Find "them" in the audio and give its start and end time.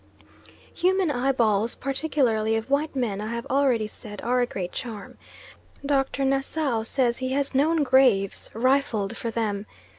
9.29-9.67